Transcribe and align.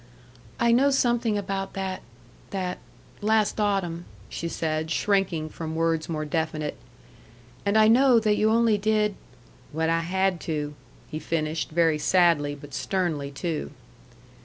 "I 0.59 0.71
know 0.71 0.89
something 0.89 1.37
about 1.37 1.73
that 1.73 2.01
that 2.49 2.79
last 3.21 3.59
autumn," 3.59 4.05
she 4.29 4.47
said, 4.47 4.89
shrinking 4.89 5.47
from 5.49 5.75
words 5.75 6.09
more 6.09 6.25
definite. 6.25 6.75
"And 7.67 7.77
I 7.77 7.87
know 7.87 8.19
that 8.19 8.33
you 8.35 8.49
only 8.49 8.79
did" 8.79 9.13
"What 9.71 9.91
I 9.91 9.99
had 9.99 10.39
to," 10.41 10.73
he 11.11 11.19
finished, 11.19 11.69
very 11.69 11.99
sadly, 11.99 12.55
but 12.55 12.73
sternly, 12.73 13.29
too. 13.29 13.69